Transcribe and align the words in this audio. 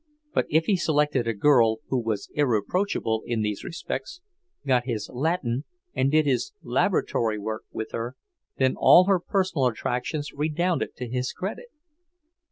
But 0.33 0.47
if 0.49 0.65
he 0.65 0.77
selected 0.77 1.27
a 1.27 1.33
girl 1.35 1.77
who 1.89 1.99
was 2.01 2.31
irreproachable 2.33 3.21
in 3.27 3.43
these 3.43 3.63
respects, 3.63 4.19
got 4.65 4.85
his 4.85 5.11
Latin 5.13 5.63
and 5.93 6.09
did 6.09 6.25
his 6.25 6.53
laboratory 6.63 7.37
work 7.37 7.65
with 7.71 7.91
her, 7.91 8.15
then 8.57 8.73
all 8.75 9.03
her 9.03 9.19
personal 9.19 9.67
attractions 9.67 10.33
redounded 10.33 10.95
to 10.95 11.07
his 11.07 11.31
credit. 11.33 11.67